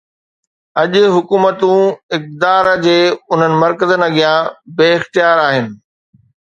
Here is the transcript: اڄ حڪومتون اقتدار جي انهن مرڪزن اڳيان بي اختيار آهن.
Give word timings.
اڄ 0.81 0.93
حڪومتون 1.15 1.79
اقتدار 2.15 2.65
جي 2.85 2.97
انهن 3.33 3.51
مرڪزن 3.63 4.01
اڳيان 4.09 4.37
بي 4.75 4.87
اختيار 4.99 5.37
آهن. 5.49 5.67